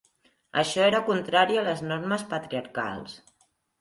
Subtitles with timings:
[0.61, 3.19] Això era contrari a les normes patriarcals.